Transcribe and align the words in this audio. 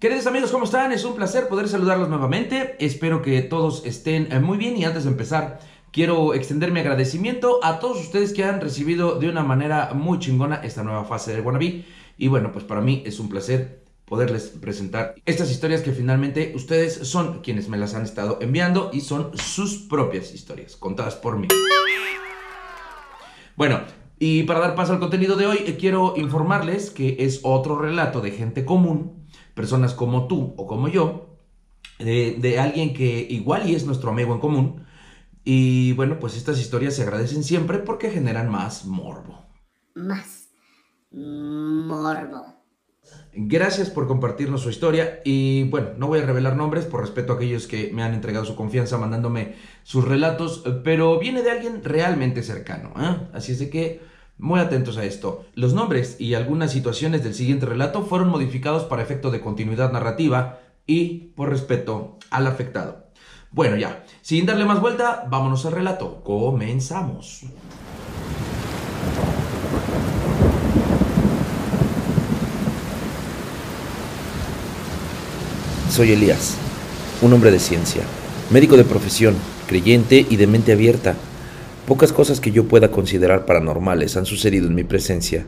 Queridos 0.00 0.28
amigos, 0.28 0.52
¿cómo 0.52 0.64
están? 0.64 0.92
Es 0.92 1.04
un 1.04 1.16
placer 1.16 1.48
poder 1.48 1.68
saludarlos 1.68 2.08
nuevamente. 2.08 2.76
Espero 2.78 3.20
que 3.20 3.42
todos 3.42 3.84
estén 3.84 4.30
eh, 4.30 4.38
muy 4.38 4.56
bien 4.56 4.76
y 4.76 4.84
antes 4.84 5.02
de 5.02 5.10
empezar, 5.10 5.58
quiero 5.90 6.34
extender 6.34 6.70
mi 6.70 6.78
agradecimiento 6.78 7.58
a 7.64 7.80
todos 7.80 7.98
ustedes 7.98 8.32
que 8.32 8.44
han 8.44 8.60
recibido 8.60 9.18
de 9.18 9.28
una 9.28 9.42
manera 9.42 9.90
muy 9.94 10.20
chingona 10.20 10.60
esta 10.62 10.84
nueva 10.84 11.04
fase 11.04 11.34
de 11.34 11.40
Wannabe. 11.40 11.84
Y 12.16 12.28
bueno, 12.28 12.52
pues 12.52 12.64
para 12.64 12.80
mí 12.80 13.02
es 13.06 13.18
un 13.18 13.28
placer 13.28 13.82
poderles 14.04 14.52
presentar 14.60 15.16
estas 15.26 15.50
historias 15.50 15.80
que 15.80 15.90
finalmente 15.90 16.52
ustedes 16.54 16.94
son 17.08 17.40
quienes 17.40 17.68
me 17.68 17.76
las 17.76 17.94
han 17.94 18.04
estado 18.04 18.38
enviando 18.40 18.90
y 18.92 19.00
son 19.00 19.36
sus 19.36 19.78
propias 19.78 20.32
historias, 20.32 20.76
contadas 20.76 21.16
por 21.16 21.36
mí. 21.38 21.48
Bueno, 23.56 23.80
y 24.20 24.44
para 24.44 24.60
dar 24.60 24.76
paso 24.76 24.92
al 24.92 25.00
contenido 25.00 25.34
de 25.34 25.46
hoy, 25.46 25.58
eh, 25.66 25.76
quiero 25.76 26.14
informarles 26.16 26.90
que 26.90 27.16
es 27.18 27.40
otro 27.42 27.76
relato 27.80 28.20
de 28.20 28.30
gente 28.30 28.64
común, 28.64 29.17
personas 29.58 29.92
como 29.92 30.28
tú 30.28 30.54
o 30.56 30.68
como 30.68 30.86
yo, 30.86 31.36
de, 31.98 32.36
de 32.38 32.60
alguien 32.60 32.94
que 32.94 33.26
igual 33.28 33.68
y 33.68 33.74
es 33.74 33.84
nuestro 33.84 34.10
amigo 34.10 34.32
en 34.32 34.38
común. 34.38 34.86
Y 35.42 35.94
bueno, 35.94 36.20
pues 36.20 36.36
estas 36.36 36.60
historias 36.60 36.94
se 36.94 37.02
agradecen 37.02 37.42
siempre 37.42 37.78
porque 37.78 38.12
generan 38.12 38.48
más 38.48 38.84
morbo. 38.84 39.48
Más 39.96 40.50
morbo. 41.10 42.54
Gracias 43.32 43.90
por 43.90 44.06
compartirnos 44.06 44.62
su 44.62 44.70
historia 44.70 45.22
y 45.24 45.64
bueno, 45.64 45.88
no 45.96 46.06
voy 46.06 46.20
a 46.20 46.26
revelar 46.26 46.54
nombres 46.54 46.84
por 46.84 47.00
respeto 47.00 47.32
a 47.32 47.36
aquellos 47.36 47.66
que 47.66 47.90
me 47.92 48.04
han 48.04 48.14
entregado 48.14 48.44
su 48.44 48.54
confianza 48.54 48.96
mandándome 48.96 49.56
sus 49.82 50.06
relatos, 50.06 50.62
pero 50.84 51.18
viene 51.18 51.42
de 51.42 51.50
alguien 51.50 51.82
realmente 51.82 52.44
cercano, 52.44 52.92
¿eh? 52.96 53.28
así 53.32 53.52
es 53.52 53.58
de 53.58 53.70
que 53.70 54.02
muy 54.38 54.60
atentos 54.60 54.96
a 54.96 55.04
esto. 55.04 55.44
Los 55.54 55.74
nombres 55.74 56.16
y 56.20 56.34
algunas 56.34 56.72
situaciones 56.72 57.22
del 57.22 57.34
siguiente 57.34 57.66
relato 57.66 58.02
fueron 58.02 58.28
modificados 58.28 58.84
para 58.84 59.02
efecto 59.02 59.30
de 59.30 59.40
continuidad 59.40 59.92
narrativa 59.92 60.60
y 60.86 61.32
por 61.36 61.50
respeto 61.50 62.18
al 62.30 62.46
afectado. 62.46 63.08
Bueno 63.50 63.76
ya, 63.76 64.04
sin 64.22 64.46
darle 64.46 64.64
más 64.64 64.80
vuelta, 64.80 65.26
vámonos 65.28 65.64
al 65.66 65.72
relato. 65.72 66.22
Comenzamos. 66.22 67.44
Soy 75.90 76.12
Elías, 76.12 76.56
un 77.22 77.32
hombre 77.32 77.50
de 77.50 77.58
ciencia, 77.58 78.02
médico 78.50 78.76
de 78.76 78.84
profesión, 78.84 79.34
creyente 79.66 80.24
y 80.28 80.36
de 80.36 80.46
mente 80.46 80.72
abierta. 80.72 81.16
Pocas 81.88 82.12
cosas 82.12 82.38
que 82.38 82.50
yo 82.50 82.64
pueda 82.64 82.90
considerar 82.90 83.46
paranormales 83.46 84.18
han 84.18 84.26
sucedido 84.26 84.66
en 84.66 84.74
mi 84.74 84.84
presencia, 84.84 85.46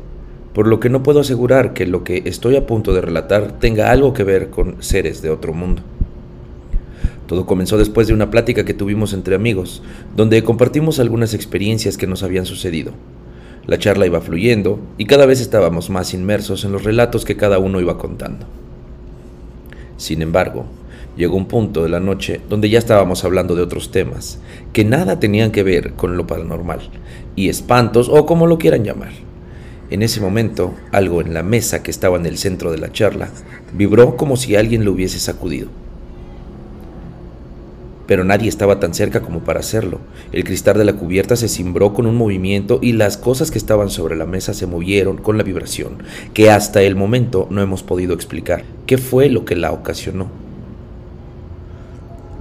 por 0.54 0.66
lo 0.66 0.80
que 0.80 0.88
no 0.88 1.02
puedo 1.02 1.20
asegurar 1.20 1.74
que 1.74 1.86
lo 1.86 2.02
que 2.02 2.22
estoy 2.24 2.56
a 2.56 2.66
punto 2.66 2.94
de 2.94 3.02
relatar 3.02 3.58
tenga 3.58 3.90
algo 3.90 4.14
que 4.14 4.24
ver 4.24 4.48
con 4.48 4.82
seres 4.82 5.20
de 5.20 5.28
otro 5.28 5.52
mundo. 5.52 5.82
Todo 7.26 7.44
comenzó 7.44 7.76
después 7.76 8.08
de 8.08 8.14
una 8.14 8.30
plática 8.30 8.64
que 8.64 8.72
tuvimos 8.72 9.12
entre 9.12 9.34
amigos, 9.34 9.82
donde 10.16 10.42
compartimos 10.42 10.98
algunas 10.98 11.34
experiencias 11.34 11.98
que 11.98 12.06
nos 12.06 12.22
habían 12.22 12.46
sucedido. 12.46 12.92
La 13.66 13.78
charla 13.78 14.06
iba 14.06 14.22
fluyendo 14.22 14.80
y 14.96 15.04
cada 15.04 15.26
vez 15.26 15.42
estábamos 15.42 15.90
más 15.90 16.14
inmersos 16.14 16.64
en 16.64 16.72
los 16.72 16.84
relatos 16.84 17.26
que 17.26 17.36
cada 17.36 17.58
uno 17.58 17.82
iba 17.82 17.98
contando. 17.98 18.46
Sin 19.98 20.22
embargo, 20.22 20.64
llegó 21.20 21.36
un 21.36 21.44
punto 21.44 21.82
de 21.82 21.90
la 21.90 22.00
noche 22.00 22.40
donde 22.48 22.70
ya 22.70 22.78
estábamos 22.78 23.24
hablando 23.24 23.54
de 23.54 23.60
otros 23.60 23.90
temas, 23.90 24.38
que 24.72 24.86
nada 24.86 25.20
tenían 25.20 25.52
que 25.52 25.62
ver 25.62 25.92
con 25.92 26.16
lo 26.16 26.26
paranormal, 26.26 26.80
y 27.36 27.50
espantos 27.50 28.08
o 28.08 28.24
como 28.24 28.46
lo 28.46 28.56
quieran 28.56 28.84
llamar. 28.84 29.12
En 29.90 30.02
ese 30.02 30.22
momento, 30.22 30.72
algo 30.92 31.20
en 31.20 31.34
la 31.34 31.42
mesa 31.42 31.82
que 31.82 31.90
estaba 31.90 32.16
en 32.16 32.24
el 32.24 32.38
centro 32.38 32.72
de 32.72 32.78
la 32.78 32.90
charla 32.90 33.28
vibró 33.74 34.16
como 34.16 34.38
si 34.38 34.56
alguien 34.56 34.86
lo 34.86 34.92
hubiese 34.92 35.18
sacudido. 35.18 35.68
Pero 38.06 38.24
nadie 38.24 38.48
estaba 38.48 38.80
tan 38.80 38.94
cerca 38.94 39.20
como 39.20 39.40
para 39.40 39.60
hacerlo. 39.60 40.00
El 40.32 40.44
cristal 40.44 40.78
de 40.78 40.84
la 40.86 40.94
cubierta 40.94 41.36
se 41.36 41.48
cimbró 41.48 41.92
con 41.92 42.06
un 42.06 42.16
movimiento 42.16 42.78
y 42.80 42.92
las 42.92 43.18
cosas 43.18 43.50
que 43.50 43.58
estaban 43.58 43.90
sobre 43.90 44.16
la 44.16 44.26
mesa 44.26 44.54
se 44.54 44.66
movieron 44.66 45.18
con 45.18 45.36
la 45.36 45.44
vibración, 45.44 46.02
que 46.32 46.50
hasta 46.50 46.80
el 46.80 46.96
momento 46.96 47.46
no 47.50 47.60
hemos 47.60 47.82
podido 47.82 48.14
explicar 48.14 48.64
qué 48.86 48.96
fue 48.96 49.28
lo 49.28 49.44
que 49.44 49.54
la 49.54 49.70
ocasionó. 49.70 50.49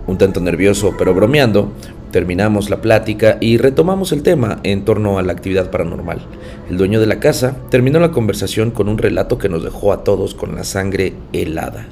Un 0.10 0.18
tanto 0.18 0.40
nervioso, 0.40 0.96
pero 0.98 1.14
bromeando, 1.14 1.72
terminamos 2.12 2.72
la 2.72 2.82
plática 2.82 3.38
y 3.42 3.58
retomamos 3.58 4.12
el 4.12 4.24
tema 4.24 4.60
en 4.64 4.84
torno 4.84 5.20
a 5.20 5.22
la 5.22 5.34
actividad 5.34 5.70
paranormal. 5.70 6.26
El 6.68 6.78
dueño 6.78 7.00
de 7.00 7.06
la 7.06 7.20
casa 7.20 7.58
terminó 7.70 8.00
la 8.00 8.10
conversación 8.10 8.72
con 8.72 8.90
un 8.90 8.98
relato 8.98 9.38
que 9.38 9.50
nos 9.50 9.64
dejó 9.64 9.94
a 9.94 10.04
todos 10.04 10.34
con 10.34 10.56
la 10.56 10.64
sangre 10.64 11.14
helada. 11.32 11.86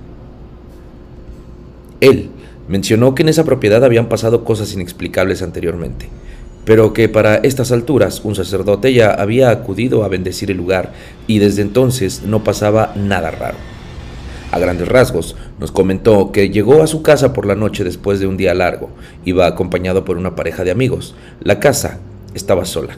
Él 2.01 2.31
mencionó 2.67 3.13
que 3.13 3.21
en 3.21 3.29
esa 3.29 3.45
propiedad 3.45 3.83
habían 3.83 4.09
pasado 4.09 4.43
cosas 4.43 4.73
inexplicables 4.73 5.43
anteriormente, 5.43 6.09
pero 6.65 6.93
que 6.93 7.09
para 7.09 7.35
estas 7.35 7.71
alturas 7.71 8.21
un 8.23 8.33
sacerdote 8.33 8.93
ya 8.93 9.11
había 9.11 9.51
acudido 9.51 10.03
a 10.03 10.07
bendecir 10.07 10.49
el 10.49 10.57
lugar 10.57 10.91
y 11.27 11.37
desde 11.37 11.61
entonces 11.61 12.23
no 12.25 12.43
pasaba 12.43 12.93
nada 12.95 13.29
raro. 13.29 13.76
A 14.57 14.59
grandes 14.59 14.87
rasgos, 14.87 15.35
nos 15.59 15.71
comentó 15.71 16.31
que 16.31 16.49
llegó 16.49 16.81
a 16.81 16.87
su 16.87 17.03
casa 17.03 17.31
por 17.31 17.45
la 17.45 17.53
noche 17.53 17.83
después 17.83 18.19
de 18.19 18.25
un 18.25 18.37
día 18.37 18.55
largo. 18.55 18.89
Iba 19.23 19.45
acompañado 19.45 20.03
por 20.03 20.17
una 20.17 20.35
pareja 20.35 20.63
de 20.63 20.71
amigos. 20.71 21.13
La 21.43 21.59
casa 21.59 21.99
estaba 22.33 22.65
sola. 22.65 22.97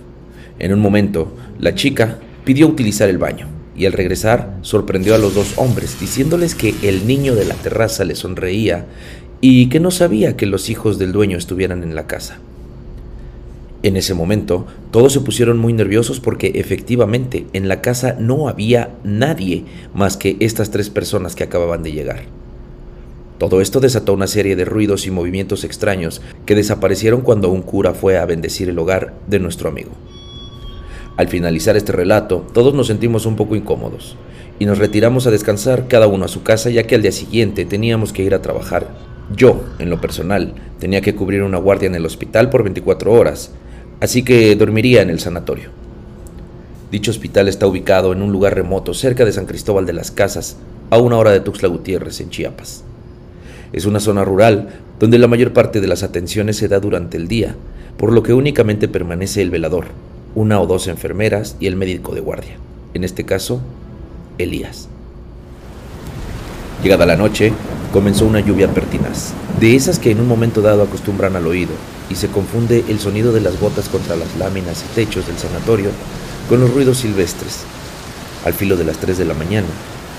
En 0.57 0.71
un 0.71 0.79
momento, 0.79 1.33
la 1.59 1.75
chica 1.75 2.17
pidió 2.45 2.65
utilizar 2.65 3.09
el 3.09 3.17
baño 3.17 3.47
y 3.75 3.85
al 3.85 3.91
regresar 3.91 4.55
sorprendió 4.61 5.15
a 5.15 5.17
los 5.17 5.35
dos 5.35 5.55
hombres 5.57 5.99
diciéndoles 5.99 6.55
que 6.55 6.73
el 6.81 7.05
niño 7.05 7.35
de 7.35 7.43
la 7.43 7.55
terraza 7.55 8.05
le 8.05 8.15
sonreía 8.15 8.85
y 9.41 9.67
que 9.67 9.81
no 9.81 9.91
sabía 9.91 10.37
que 10.37 10.45
los 10.45 10.69
hijos 10.69 10.97
del 10.97 11.11
dueño 11.11 11.37
estuvieran 11.37 11.83
en 11.83 11.93
la 11.93 12.07
casa. 12.07 12.39
En 13.81 13.95
ese 13.95 14.13
momento, 14.13 14.67
todos 14.91 15.13
se 15.13 15.21
pusieron 15.21 15.57
muy 15.57 15.71
nerviosos 15.71 16.19
porque 16.19 16.51
efectivamente 16.55 17.47
en 17.53 17.69
la 17.69 17.79
casa 17.81 18.17
no 18.19 18.49
había 18.49 18.89
nadie 19.05 19.63
más 19.93 20.17
que 20.17 20.35
estas 20.41 20.69
tres 20.69 20.89
personas 20.89 21.33
que 21.33 21.45
acababan 21.45 21.81
de 21.81 21.93
llegar. 21.93 22.23
Todo 23.37 23.61
esto 23.61 23.79
desató 23.79 24.13
una 24.13 24.27
serie 24.27 24.57
de 24.57 24.65
ruidos 24.65 25.07
y 25.07 25.11
movimientos 25.11 25.63
extraños 25.63 26.21
que 26.45 26.55
desaparecieron 26.55 27.21
cuando 27.21 27.49
un 27.49 27.61
cura 27.61 27.93
fue 27.93 28.17
a 28.17 28.25
bendecir 28.25 28.67
el 28.67 28.77
hogar 28.77 29.13
de 29.27 29.39
nuestro 29.39 29.69
amigo. 29.69 29.91
Al 31.15 31.29
finalizar 31.29 31.77
este 31.77 31.93
relato, 31.93 32.45
todos 32.53 32.73
nos 32.73 32.87
sentimos 32.87 33.25
un 33.25 33.37
poco 33.37 33.55
incómodos 33.55 34.17
y 34.59 34.65
nos 34.65 34.77
retiramos 34.77 35.25
a 35.25 35.31
descansar 35.31 35.87
cada 35.87 36.07
uno 36.07 36.25
a 36.25 36.29
su 36.29 36.43
casa 36.43 36.69
ya 36.69 36.83
que 36.83 36.95
al 36.95 37.01
día 37.01 37.13
siguiente 37.13 37.63
teníamos 37.63 38.11
que 38.11 38.23
ir 38.23 38.33
a 38.33 38.41
trabajar. 38.41 38.89
Yo, 39.33 39.63
en 39.79 39.89
lo 39.89 40.01
personal, 40.01 40.53
tenía 40.79 40.99
que 40.99 41.15
cubrir 41.15 41.43
una 41.43 41.59
guardia 41.59 41.87
en 41.87 41.95
el 41.95 42.05
hospital 42.05 42.49
por 42.49 42.63
24 42.63 43.13
horas 43.13 43.53
así 43.99 44.23
que 44.23 44.55
dormiría 44.55 45.01
en 45.01 45.09
el 45.09 45.19
sanatorio. 45.19 45.69
Dicho 46.91 47.11
hospital 47.11 47.47
está 47.47 47.67
ubicado 47.67 48.13
en 48.13 48.21
un 48.21 48.31
lugar 48.31 48.55
remoto 48.55 48.93
cerca 48.93 49.25
de 49.25 49.31
San 49.31 49.45
Cristóbal 49.45 49.85
de 49.85 49.93
las 49.93 50.11
Casas, 50.11 50.57
a 50.89 50.97
una 50.97 51.17
hora 51.17 51.31
de 51.31 51.39
Tuxtla 51.39 51.69
Gutiérrez, 51.69 52.19
en 52.19 52.29
Chiapas. 52.29 52.83
Es 53.73 53.85
una 53.85 53.99
zona 53.99 54.25
rural 54.25 54.69
donde 54.99 55.19
la 55.19 55.27
mayor 55.27 55.53
parte 55.53 55.81
de 55.81 55.87
las 55.87 56.01
atenciones 56.01 56.57
se 56.57 56.67
da 56.67 56.79
durante 56.79 57.17
el 57.17 57.27
día, 57.27 57.55
por 57.97 58.11
lo 58.11 58.23
que 58.23 58.33
únicamente 58.33 58.87
permanece 58.87 59.41
el 59.41 59.51
velador, 59.51 59.85
una 60.33 60.59
o 60.59 60.67
dos 60.67 60.87
enfermeras 60.87 61.55
y 61.59 61.67
el 61.67 61.75
médico 61.75 62.15
de 62.15 62.21
guardia, 62.21 62.55
en 62.93 63.03
este 63.03 63.23
caso, 63.23 63.61
Elías. 64.37 64.89
Llegada 66.81 67.05
la 67.05 67.17
noche, 67.17 67.53
comenzó 67.93 68.25
una 68.25 68.39
lluvia 68.39 68.69
pertinaz, 68.69 69.33
de 69.59 69.75
esas 69.75 69.99
que 69.99 70.11
en 70.11 70.21
un 70.21 70.27
momento 70.27 70.61
dado 70.61 70.83
acostumbran 70.83 71.35
al 71.35 71.45
oído, 71.45 71.71
y 72.09 72.15
se 72.15 72.27
confunde 72.27 72.83
el 72.87 72.99
sonido 72.99 73.31
de 73.31 73.41
las 73.41 73.59
gotas 73.59 73.89
contra 73.89 74.15
las 74.15 74.35
láminas 74.37 74.83
y 74.83 74.95
techos 74.95 75.27
del 75.27 75.37
sanatorio 75.37 75.91
con 76.47 76.59
los 76.59 76.73
ruidos 76.73 76.99
silvestres. 76.99 77.59
Al 78.45 78.53
filo 78.53 78.75
de 78.77 78.85
las 78.85 78.97
3 78.97 79.17
de 79.17 79.25
la 79.25 79.33
mañana, 79.33 79.67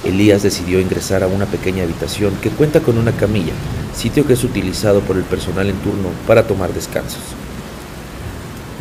Elías 0.04 0.42
decidió 0.42 0.80
ingresar 0.80 1.22
a 1.22 1.26
una 1.26 1.46
pequeña 1.46 1.82
habitación 1.82 2.34
que 2.42 2.50
cuenta 2.50 2.80
con 2.80 2.96
una 2.96 3.12
camilla, 3.12 3.52
sitio 3.94 4.26
que 4.26 4.34
es 4.34 4.44
utilizado 4.44 5.00
por 5.00 5.16
el 5.16 5.24
personal 5.24 5.68
en 5.68 5.76
turno 5.76 6.08
para 6.26 6.46
tomar 6.46 6.72
descansos. 6.72 7.20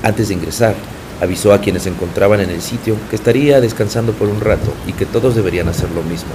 Antes 0.04 0.30
de 0.30 0.36
ingresar, 0.36 0.76
avisó 1.22 1.54
a 1.54 1.60
quienes 1.60 1.84
se 1.84 1.90
encontraban 1.90 2.40
en 2.40 2.50
el 2.50 2.62
sitio 2.62 2.96
que 3.10 3.18
estaría 3.18 3.60
descansando 3.60 4.14
por 4.14 4.30
un 4.30 4.40
rato 4.40 4.74
y 4.88 4.94
que 4.94 5.06
todos 5.06 5.36
deberían 5.36 5.68
hacer 5.68 5.90
lo 5.92 6.04
mismo, 6.04 6.30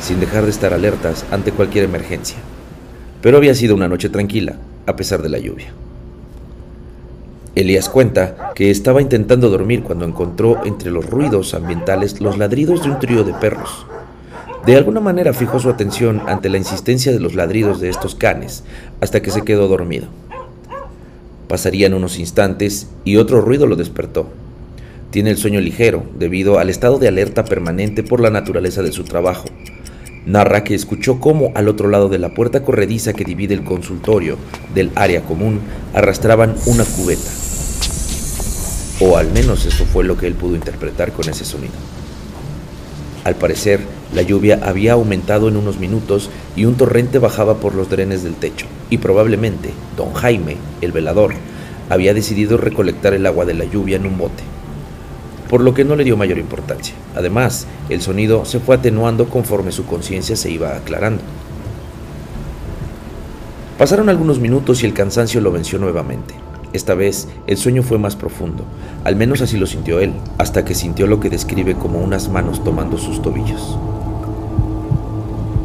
sin 0.00 0.20
dejar 0.20 0.44
de 0.44 0.50
estar 0.50 0.72
alertas 0.72 1.24
ante 1.32 1.50
cualquier 1.50 1.84
emergencia. 1.84 2.38
Pero 3.20 3.36
había 3.36 3.54
sido 3.54 3.74
una 3.74 3.88
noche 3.88 4.08
tranquila, 4.08 4.56
a 4.86 4.94
pesar 4.94 5.22
de 5.22 5.28
la 5.30 5.38
lluvia. 5.38 5.72
Elías 7.58 7.88
cuenta 7.88 8.52
que 8.54 8.70
estaba 8.70 9.02
intentando 9.02 9.50
dormir 9.50 9.82
cuando 9.82 10.04
encontró 10.04 10.64
entre 10.64 10.92
los 10.92 11.04
ruidos 11.04 11.54
ambientales 11.54 12.20
los 12.20 12.38
ladridos 12.38 12.84
de 12.84 12.90
un 12.90 13.00
trío 13.00 13.24
de 13.24 13.34
perros. 13.34 13.84
De 14.64 14.76
alguna 14.76 15.00
manera 15.00 15.32
fijó 15.32 15.58
su 15.58 15.68
atención 15.68 16.22
ante 16.28 16.50
la 16.50 16.58
insistencia 16.58 17.10
de 17.10 17.18
los 17.18 17.34
ladridos 17.34 17.80
de 17.80 17.88
estos 17.88 18.14
canes 18.14 18.62
hasta 19.00 19.22
que 19.22 19.32
se 19.32 19.42
quedó 19.42 19.66
dormido. 19.66 20.06
Pasarían 21.48 21.94
unos 21.94 22.20
instantes 22.20 22.90
y 23.04 23.16
otro 23.16 23.40
ruido 23.40 23.66
lo 23.66 23.74
despertó. 23.74 24.28
Tiene 25.10 25.30
el 25.30 25.36
sueño 25.36 25.60
ligero 25.60 26.04
debido 26.16 26.60
al 26.60 26.70
estado 26.70 27.00
de 27.00 27.08
alerta 27.08 27.44
permanente 27.44 28.04
por 28.04 28.20
la 28.20 28.30
naturaleza 28.30 28.82
de 28.82 28.92
su 28.92 29.02
trabajo. 29.02 29.48
narra 30.26 30.62
que 30.62 30.76
escuchó 30.76 31.18
cómo 31.18 31.50
al 31.56 31.66
otro 31.66 31.88
lado 31.88 32.08
de 32.08 32.18
la 32.20 32.34
puerta 32.34 32.62
corrediza 32.62 33.14
que 33.14 33.24
divide 33.24 33.54
el 33.54 33.64
consultorio 33.64 34.36
del 34.76 34.92
área 34.94 35.22
común 35.22 35.58
arrastraban 35.92 36.54
una 36.66 36.84
cubeta. 36.84 37.47
O 39.00 39.16
al 39.16 39.30
menos 39.30 39.64
eso 39.64 39.84
fue 39.84 40.04
lo 40.04 40.16
que 40.16 40.26
él 40.26 40.34
pudo 40.34 40.56
interpretar 40.56 41.12
con 41.12 41.28
ese 41.28 41.44
sonido. 41.44 41.74
Al 43.24 43.36
parecer, 43.36 43.80
la 44.14 44.22
lluvia 44.22 44.58
había 44.62 44.94
aumentado 44.94 45.48
en 45.48 45.56
unos 45.56 45.78
minutos 45.78 46.30
y 46.56 46.64
un 46.64 46.76
torrente 46.76 47.18
bajaba 47.18 47.58
por 47.58 47.74
los 47.74 47.90
drenes 47.90 48.22
del 48.24 48.34
techo, 48.34 48.66
y 48.90 48.98
probablemente 48.98 49.70
don 49.96 50.14
Jaime, 50.14 50.56
el 50.80 50.92
velador, 50.92 51.34
había 51.90 52.14
decidido 52.14 52.56
recolectar 52.56 53.14
el 53.14 53.26
agua 53.26 53.44
de 53.44 53.54
la 53.54 53.64
lluvia 53.64 53.96
en 53.96 54.06
un 54.06 54.18
bote, 54.18 54.42
por 55.48 55.60
lo 55.60 55.74
que 55.74 55.84
no 55.84 55.94
le 55.94 56.04
dio 56.04 56.16
mayor 56.16 56.38
importancia. 56.38 56.94
Además, 57.14 57.66
el 57.88 58.00
sonido 58.00 58.44
se 58.44 58.60
fue 58.60 58.76
atenuando 58.76 59.28
conforme 59.28 59.72
su 59.72 59.84
conciencia 59.84 60.36
se 60.36 60.50
iba 60.50 60.76
aclarando. 60.76 61.22
Pasaron 63.76 64.08
algunos 64.08 64.40
minutos 64.40 64.82
y 64.82 64.86
el 64.86 64.94
cansancio 64.94 65.40
lo 65.40 65.52
venció 65.52 65.78
nuevamente. 65.78 66.47
Esta 66.72 66.94
vez 66.94 67.28
el 67.46 67.56
sueño 67.56 67.82
fue 67.82 67.98
más 67.98 68.16
profundo, 68.16 68.64
al 69.04 69.16
menos 69.16 69.40
así 69.40 69.56
lo 69.56 69.66
sintió 69.66 70.00
él, 70.00 70.12
hasta 70.36 70.64
que 70.64 70.74
sintió 70.74 71.06
lo 71.06 71.20
que 71.20 71.30
describe 71.30 71.74
como 71.74 72.00
unas 72.00 72.28
manos 72.28 72.62
tomando 72.62 72.98
sus 72.98 73.22
tobillos. 73.22 73.78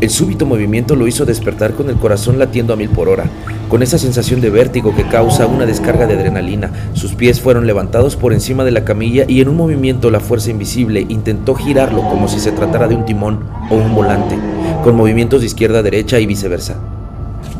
El 0.03 0.09
súbito 0.09 0.45
movimiento 0.45 0.97
lo 0.97 1.07
hizo 1.07 1.23
despertar 1.23 1.75
con 1.75 1.89
el 1.89 1.95
corazón 1.95 2.37
latiendo 2.37 2.73
a 2.73 2.75
mil 2.75 2.89
por 2.89 3.07
hora, 3.07 3.23
con 3.69 3.81
esa 3.81 3.97
sensación 3.97 4.41
de 4.41 4.49
vértigo 4.49 4.93
que 4.93 5.07
causa 5.07 5.47
una 5.47 5.65
descarga 5.65 6.07
de 6.07 6.15
adrenalina. 6.15 6.71
Sus 6.93 7.15
pies 7.15 7.39
fueron 7.39 7.67
levantados 7.67 8.17
por 8.17 8.33
encima 8.33 8.65
de 8.65 8.71
la 8.71 8.83
camilla 8.83 9.23
y 9.29 9.39
en 9.39 9.47
un 9.47 9.55
movimiento 9.55 10.11
la 10.11 10.19
fuerza 10.19 10.51
invisible 10.51 11.05
intentó 11.07 11.55
girarlo 11.55 12.01
como 12.01 12.27
si 12.27 12.41
se 12.41 12.51
tratara 12.51 12.89
de 12.89 12.95
un 12.95 13.05
timón 13.05 13.45
o 13.69 13.75
un 13.75 13.95
volante, 13.95 14.37
con 14.83 14.97
movimientos 14.97 15.39
de 15.39 15.47
izquierda 15.47 15.79
a 15.79 15.83
derecha 15.83 16.19
y 16.19 16.25
viceversa. 16.25 16.92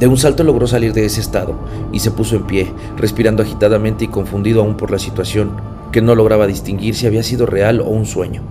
De 0.04 0.08
un 0.08 0.18
salto 0.18 0.44
logró 0.44 0.68
salir 0.68 0.92
de 0.92 1.06
ese 1.06 1.22
estado 1.22 1.56
y 1.94 2.02
se 2.02 2.12
puso 2.12 2.36
en 2.36 2.44
pie, 2.44 2.68
respirando 2.98 3.42
agitadamente 3.42 4.04
y 4.04 4.10
confundido 4.10 4.60
aún 4.60 4.76
por 4.76 4.92
la 4.92 5.00
situación, 5.00 5.52
que 5.94 6.02
no 6.02 6.14
lograba 6.14 6.46
distinguir 6.46 6.94
si 6.94 7.08
había 7.08 7.24
sido 7.24 7.46
real 7.46 7.80
o 7.80 7.86
un 7.86 8.06
sueño. 8.06 8.42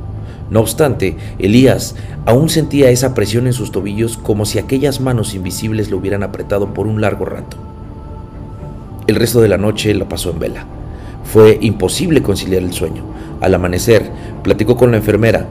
No 0.48 0.60
obstante, 0.60 1.18
Elías 1.38 1.94
aún 2.24 2.48
sentía 2.48 2.88
esa 2.88 3.12
presión 3.12 3.46
en 3.46 3.52
sus 3.52 3.70
tobillos 3.70 4.16
como 4.16 4.46
si 4.46 4.58
aquellas 4.58 5.02
manos 5.02 5.34
invisibles 5.34 5.90
lo 5.90 5.98
hubieran 5.98 6.22
apretado 6.22 6.72
por 6.72 6.86
un 6.86 7.02
largo 7.02 7.26
rato. 7.26 7.58
El 9.06 9.16
resto 9.16 9.42
de 9.42 9.48
la 9.48 9.58
noche 9.58 9.92
lo 9.92 10.08
pasó 10.08 10.30
en 10.30 10.38
vela. 10.38 10.64
Fue 11.22 11.58
imposible 11.60 12.22
conciliar 12.22 12.62
el 12.62 12.72
sueño. 12.72 13.04
Al 13.42 13.52
amanecer, 13.52 14.10
platicó 14.42 14.78
con 14.78 14.90
la 14.90 14.96
enfermera, 14.96 15.44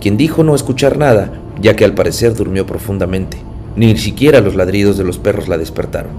quien 0.00 0.16
dijo 0.16 0.44
no 0.44 0.54
escuchar 0.54 0.98
nada, 0.98 1.32
ya 1.60 1.74
que 1.74 1.84
al 1.84 1.94
parecer 1.94 2.36
durmió 2.36 2.64
profundamente. 2.64 3.47
Ni 3.78 3.96
siquiera 3.96 4.40
los 4.40 4.56
ladridos 4.56 4.98
de 4.98 5.04
los 5.04 5.18
perros 5.18 5.46
la 5.46 5.56
despertaron. 5.56 6.10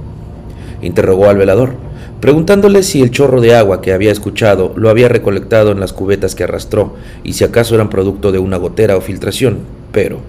Interrogó 0.81 1.27
al 1.27 1.35
velador, 1.35 1.73
preguntándole 2.21 2.83
si 2.83 3.01
el 3.01 3.11
chorro 3.11 3.41
de 3.41 3.53
agua 3.53 3.81
que 3.81 3.91
había 3.91 4.13
escuchado 4.13 4.71
lo 4.77 4.89
había 4.89 5.09
recolectado 5.09 5.73
en 5.73 5.81
las 5.81 5.91
cubetas 5.91 6.35
que 6.35 6.45
arrastró 6.45 6.95
y 7.21 7.33
si 7.33 7.43
acaso 7.43 7.75
eran 7.75 7.89
producto 7.89 8.31
de 8.31 8.39
una 8.39 8.55
gotera 8.55 8.95
o 8.95 9.01
filtración, 9.01 9.57
pero 9.91 10.19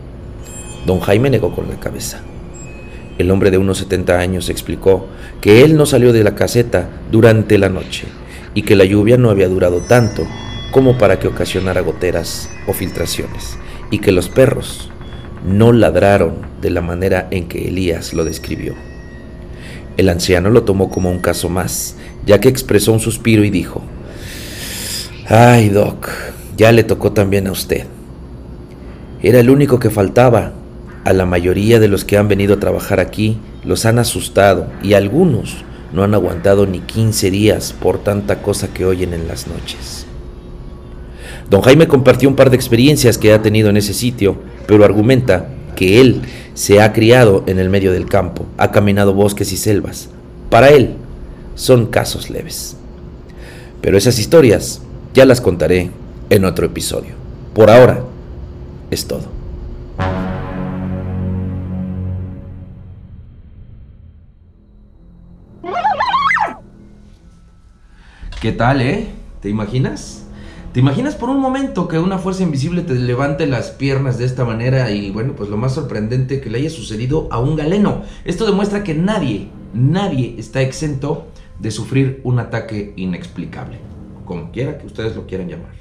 don 0.86 0.98
Jaime 0.98 1.30
negó 1.30 1.54
con 1.54 1.68
la 1.68 1.78
cabeza. 1.78 2.20
El 3.16 3.30
hombre 3.30 3.52
de 3.52 3.58
unos 3.58 3.78
70 3.78 4.18
años 4.18 4.48
explicó 4.48 5.06
que 5.40 5.62
él 5.62 5.76
no 5.76 5.86
salió 5.86 6.12
de 6.12 6.24
la 6.24 6.34
caseta 6.34 6.90
durante 7.12 7.58
la 7.58 7.68
noche 7.68 8.08
y 8.54 8.62
que 8.62 8.74
la 8.74 8.84
lluvia 8.84 9.16
no 9.16 9.30
había 9.30 9.48
durado 9.48 9.82
tanto 9.82 10.26
como 10.72 10.98
para 10.98 11.20
que 11.20 11.28
ocasionara 11.28 11.80
goteras 11.80 12.50
o 12.66 12.72
filtraciones 12.72 13.56
y 13.92 14.00
que 14.00 14.10
los 14.10 14.28
perros 14.28 14.90
no 15.44 15.72
ladraron 15.72 16.34
de 16.60 16.70
la 16.70 16.80
manera 16.80 17.28
en 17.30 17.48
que 17.48 17.68
Elías 17.68 18.12
lo 18.14 18.24
describió. 18.24 18.74
El 19.96 20.08
anciano 20.08 20.50
lo 20.50 20.62
tomó 20.62 20.90
como 20.90 21.10
un 21.10 21.18
caso 21.18 21.48
más, 21.48 21.96
ya 22.26 22.40
que 22.40 22.48
expresó 22.48 22.92
un 22.92 23.00
suspiro 23.00 23.44
y 23.44 23.50
dijo, 23.50 23.82
Ay, 25.26 25.68
Doc, 25.68 26.08
ya 26.56 26.72
le 26.72 26.84
tocó 26.84 27.12
también 27.12 27.46
a 27.46 27.52
usted. 27.52 27.86
Era 29.22 29.40
el 29.40 29.50
único 29.50 29.78
que 29.78 29.90
faltaba. 29.90 30.52
A 31.04 31.12
la 31.14 31.24
mayoría 31.24 31.80
de 31.80 31.88
los 31.88 32.04
que 32.04 32.18
han 32.18 32.28
venido 32.28 32.54
a 32.54 32.60
trabajar 32.60 33.00
aquí 33.00 33.38
los 33.64 33.86
han 33.86 33.98
asustado 33.98 34.66
y 34.82 34.92
algunos 34.92 35.64
no 35.92 36.02
han 36.02 36.14
aguantado 36.14 36.66
ni 36.66 36.80
15 36.80 37.30
días 37.30 37.72
por 37.72 37.98
tanta 37.98 38.42
cosa 38.42 38.68
que 38.68 38.84
oyen 38.84 39.14
en 39.14 39.26
las 39.26 39.46
noches. 39.46 40.06
Don 41.50 41.62
Jaime 41.62 41.88
compartió 41.88 42.28
un 42.28 42.36
par 42.36 42.48
de 42.48 42.54
experiencias 42.54 43.18
que 43.18 43.32
ha 43.32 43.42
tenido 43.42 43.70
en 43.70 43.76
ese 43.76 43.92
sitio, 43.92 44.36
pero 44.68 44.84
argumenta 44.84 45.48
que 45.74 46.00
él 46.00 46.22
se 46.54 46.80
ha 46.80 46.92
criado 46.92 47.42
en 47.48 47.58
el 47.58 47.68
medio 47.68 47.92
del 47.92 48.06
campo, 48.06 48.46
ha 48.56 48.70
caminado 48.70 49.14
bosques 49.14 49.50
y 49.50 49.56
selvas. 49.56 50.10
Para 50.48 50.68
él 50.68 50.94
son 51.56 51.86
casos 51.86 52.30
leves. 52.30 52.76
Pero 53.80 53.98
esas 53.98 54.20
historias 54.20 54.80
ya 55.12 55.24
las 55.24 55.40
contaré 55.40 55.90
en 56.30 56.44
otro 56.44 56.66
episodio. 56.66 57.14
Por 57.52 57.68
ahora 57.68 58.04
es 58.92 59.08
todo. 59.08 59.24
¿Qué 68.40 68.52
tal, 68.52 68.82
eh? 68.82 69.08
¿Te 69.42 69.48
imaginas? 69.48 70.29
¿Te 70.72 70.78
imaginas 70.78 71.16
por 71.16 71.30
un 71.30 71.40
momento 71.40 71.88
que 71.88 71.98
una 71.98 72.18
fuerza 72.18 72.44
invisible 72.44 72.82
te 72.82 72.94
levante 72.94 73.48
las 73.48 73.70
piernas 73.70 74.18
de 74.18 74.24
esta 74.24 74.44
manera 74.44 74.92
y 74.92 75.10
bueno, 75.10 75.32
pues 75.34 75.50
lo 75.50 75.56
más 75.56 75.74
sorprendente 75.74 76.40
que 76.40 76.48
le 76.48 76.58
haya 76.58 76.70
sucedido 76.70 77.26
a 77.32 77.40
un 77.40 77.56
galeno? 77.56 78.02
Esto 78.24 78.46
demuestra 78.46 78.84
que 78.84 78.94
nadie, 78.94 79.48
nadie 79.74 80.36
está 80.38 80.62
exento 80.62 81.26
de 81.58 81.72
sufrir 81.72 82.20
un 82.22 82.38
ataque 82.38 82.92
inexplicable, 82.94 83.80
como 84.24 84.52
quiera 84.52 84.78
que 84.78 84.86
ustedes 84.86 85.16
lo 85.16 85.26
quieran 85.26 85.48
llamar. 85.48 85.72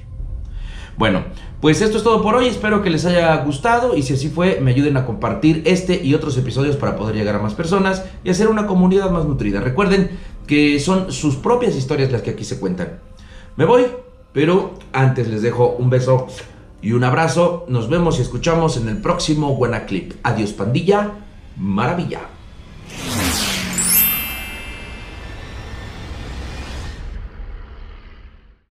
Bueno, 0.97 1.24
pues 1.62 1.81
esto 1.81 2.00
es 2.00 2.03
todo 2.03 2.24
por 2.24 2.33
hoy, 2.33 2.47
espero 2.47 2.81
que 2.81 2.89
les 2.89 3.06
haya 3.06 3.36
gustado 3.44 3.95
y 3.95 4.01
si 4.01 4.15
así 4.15 4.30
fue, 4.30 4.59
me 4.59 4.71
ayuden 4.71 4.97
a 4.97 5.06
compartir 5.06 5.62
este 5.65 6.03
y 6.03 6.15
otros 6.15 6.36
episodios 6.36 6.77
para 6.77 6.95
poder 6.95 7.15
llegar 7.15 7.36
a 7.36 7.39
más 7.39 7.53
personas 7.53 8.06
y 8.24 8.31
hacer 8.31 8.47
una 8.47 8.65
comunidad 8.65 9.12
más 9.12 9.25
nutrida. 9.25 9.62
Recuerden 9.62 10.09
que 10.47 10.80
son 10.80 11.12
sus 11.12 11.36
propias 11.36 11.75
historias 11.75 12.12
las 12.12 12.24
que 12.24 12.31
aquí 12.31 12.44
se 12.44 12.59
cuentan. 12.59 13.00
Me 13.56 13.65
voy, 13.65 13.86
pero 14.33 14.75
antes 14.93 15.27
les 15.27 15.41
dejo 15.41 15.75
un 15.77 15.89
beso 15.89 16.27
y 16.81 16.93
un 16.93 17.03
abrazo. 17.03 17.65
Nos 17.67 17.89
vemos 17.89 18.19
y 18.19 18.21
escuchamos 18.21 18.77
en 18.77 18.87
el 18.89 18.97
próximo 18.97 19.55
Buena 19.55 19.85
Clip. 19.85 20.13
Adiós, 20.23 20.53
pandilla. 20.53 21.11
Maravilla. 21.57 22.21